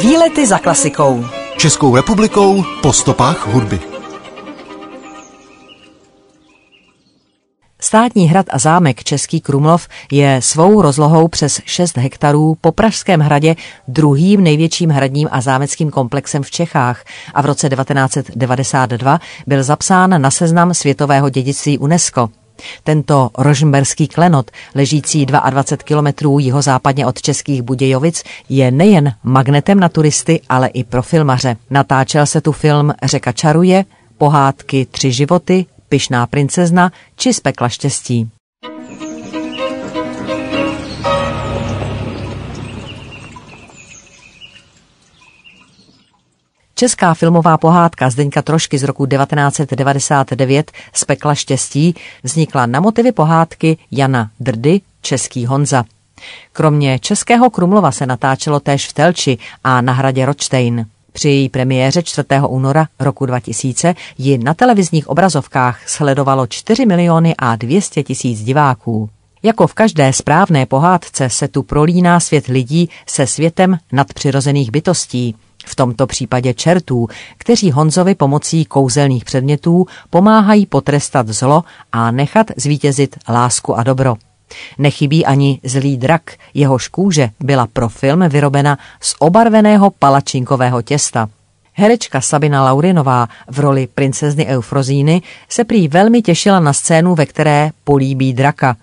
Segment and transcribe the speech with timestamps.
[0.00, 1.24] Výlety za klasikou.
[1.56, 3.80] Českou republikou po stopách hudby.
[7.80, 13.56] Státní hrad a zámek Český Krumlov je svou rozlohou přes 6 hektarů po Pražském hradě
[13.88, 17.04] druhým největším hradním a zámeckým komplexem v Čechách
[17.34, 22.28] a v roce 1992 byl zapsán na seznam světového dědictví UNESCO.
[22.84, 30.40] Tento rožmberský klenot, ležící 22 kilometrů jihozápadně od Českých Budějovic, je nejen magnetem na turisty,
[30.48, 31.56] ale i pro filmaře.
[31.70, 33.84] Natáčel se tu film Řeka čaruje,
[34.18, 38.30] pohádky Tři životy, Pyšná princezna či Z pekla štěstí.
[46.82, 53.78] Česká filmová pohádka Zdeňka Trošky z roku 1999 z pekla štěstí vznikla na motivy pohádky
[53.90, 55.84] Jana Drdy, Český Honza.
[56.52, 60.86] Kromě Českého Krumlova se natáčelo též v Telči a na hradě Ročtejn.
[61.12, 62.28] Při její premiéře 4.
[62.48, 69.10] února roku 2000 ji na televizních obrazovkách sledovalo 4 miliony a 200 tisíc diváků.
[69.42, 75.76] Jako v každé správné pohádce se tu prolíná svět lidí se světem nadpřirozených bytostí, v
[75.76, 83.78] tomto případě čertů, kteří Honzovi pomocí kouzelných předmětů pomáhají potrestat zlo a nechat zvítězit lásku
[83.78, 84.16] a dobro.
[84.78, 86.22] Nechybí ani zlý drak,
[86.54, 91.28] jehož kůže byla pro film vyrobena z obarveného palačinkového těsta.
[91.74, 97.70] Herečka Sabina Laurinová v roli princezny Eufrozíny se prý velmi těšila na scénu, ve které
[97.84, 98.76] políbí draka.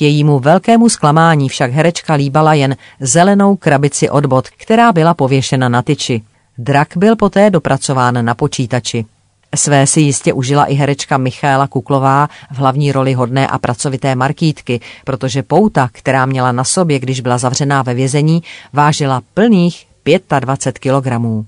[0.00, 5.82] Jejímu velkému zklamání však herečka líbala jen zelenou krabici od bod, která byla pověšena na
[5.82, 6.22] tyči.
[6.58, 9.04] Drak byl poté dopracován na počítači.
[9.54, 14.80] Své si jistě užila i herečka Michaela Kuklová v hlavní roli hodné a pracovité Markítky,
[15.04, 18.42] protože pouta, která měla na sobě, když byla zavřená ve vězení,
[18.72, 19.86] vážila plných
[20.40, 21.46] 25 kilogramů.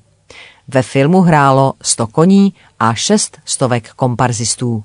[0.68, 4.84] Ve filmu hrálo 100 koní a 6 stovek komparzistů.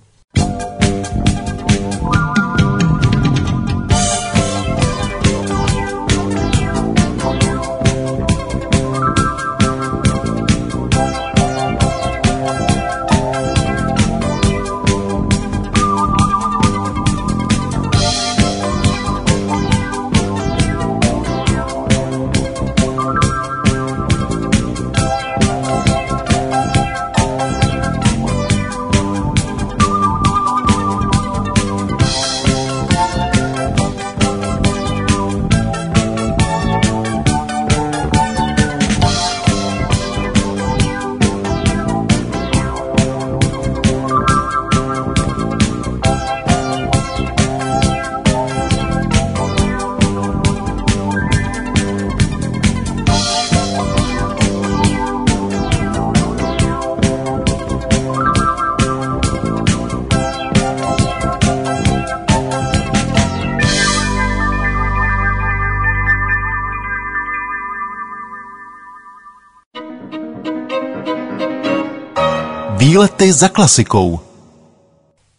[72.81, 74.19] Výlety za klasikou.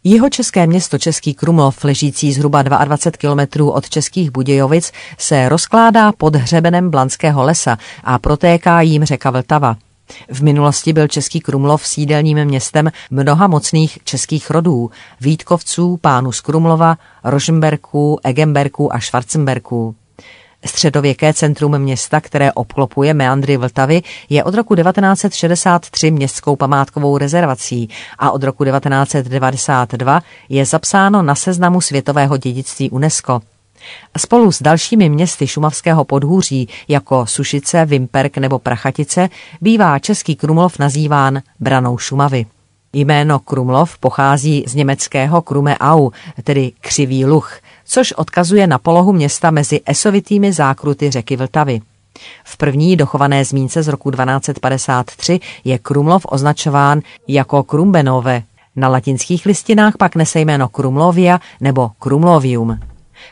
[0.04, 6.36] Jeho české město Český Krumlov, ležící zhruba 22 kilometrů od Českých Budějovic, se rozkládá pod
[6.36, 9.76] hřebenem Blanského lesa a protéká jím řeka Vltava.
[10.30, 16.97] V minulosti byl Český Krumlov sídelním městem mnoha mocných českých rodů, Vítkovců, pánů z Krumlova,
[17.24, 19.94] Rožmberků, Egemberků a Schwarzenberků.
[20.66, 28.30] Středověké centrum města, které obklopuje meandry Vltavy, je od roku 1963 městskou památkovou rezervací a
[28.30, 33.40] od roku 1992 je zapsáno na seznamu světového dědictví UNESCO.
[34.18, 39.28] Spolu s dalšími městy šumavského podhůří jako Sušice, Vimperk nebo Prachatice
[39.60, 42.46] bývá Český Krumlov nazýván Branou Šumavy.
[42.92, 46.10] Jméno Krumlov pochází z německého Krume Au,
[46.44, 51.80] tedy křivý luch, což odkazuje na polohu města mezi esovitými zákruty řeky Vltavy.
[52.45, 58.42] V první dochované zmínce z roku 1253 je Krumlov označován jako Krumbenove.
[58.77, 62.78] Na latinských listinách pak nese jméno Krumlovia nebo Krumlovium.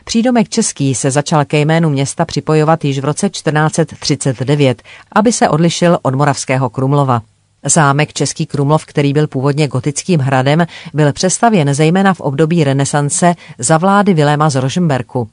[0.03, 5.99] Přídomek český se začal ke jménu města připojovat již v roce 1439, aby se odlišil
[6.01, 7.21] od moravského Krumlova.
[7.65, 13.77] Zámek Český Krumlov, který byl původně gotickým hradem, byl přestavěn zejména v období renesance za
[13.77, 15.29] vlády Viléma z Rožmberku.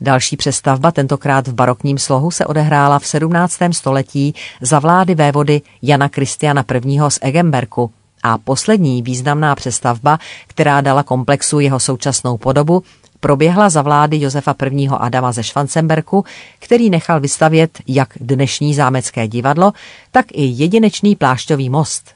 [0.00, 3.58] Další přestavba, tentokrát v barokním slohu, se odehrála v 17.
[3.70, 7.00] století za vlády vévody Jana Kristiana I.
[7.08, 7.90] z Egemberku.
[8.22, 12.82] A poslední významná přestavba, která dala komplexu jeho současnou podobu,
[13.22, 14.88] proběhla za vlády Josefa I.
[14.88, 16.24] Adama ze Švancenberku,
[16.58, 19.72] který nechal vystavět jak dnešní zámecké divadlo,
[20.10, 22.10] tak i jedinečný plášťový most.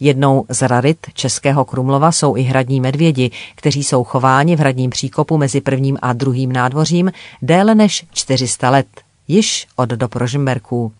[0.00, 5.38] Jednou z rarit Českého Krumlova jsou i hradní medvědi, kteří jsou chováni v hradním příkopu
[5.38, 7.12] mezi prvním a druhým nádvořím
[7.42, 8.86] déle než 400 let,
[9.28, 10.92] již od dob Rožmberků.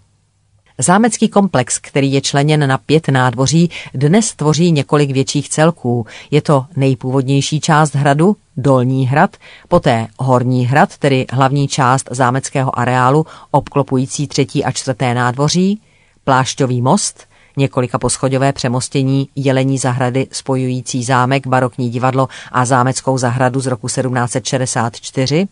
[0.80, 6.06] Zámecký komplex, který je členěn na pět nádvoří, dnes tvoří několik větších celků.
[6.30, 9.36] Je to nejpůvodnější část hradu, Dolní hrad,
[9.68, 15.80] poté Horní hrad, tedy hlavní část zámeckého areálu obklopující třetí a čtvrté nádvoří,
[16.24, 17.26] Plášťový most,
[17.56, 25.48] několika poschodové přemostění jelení zahrady spojující zámek, barokní divadlo a zámeckou zahradu z roku 1764,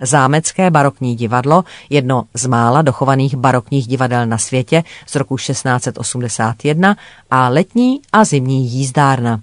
[0.00, 6.96] Zámecké barokní divadlo, jedno z mála dochovaných barokních divadel na světě z roku 1681
[7.30, 9.40] a letní a zimní jízdárna.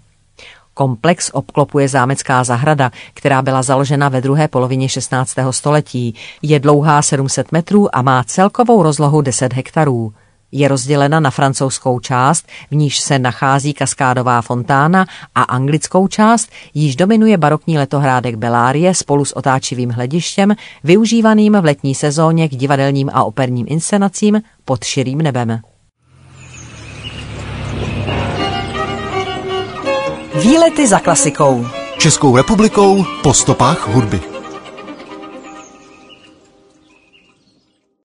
[0.73, 5.35] Komplex obklopuje zámecká zahrada, která byla založena ve druhé polovině 16.
[5.51, 6.15] století.
[6.41, 10.13] Je dlouhá 700 metrů a má celkovou rozlohu 10 hektarů.
[10.55, 15.05] Je rozdělena na francouzskou část, v níž se nachází kaskádová fontána
[15.35, 21.95] a anglickou část, již dominuje barokní letohrádek Belárie spolu s otáčivým hledištěm, využívaným v letní
[21.95, 25.59] sezóně k divadelním a operním inscenacím pod širým nebem.
[30.43, 31.67] Výlety za klasikou.
[31.97, 34.32] Českou republikou po stopách hudby.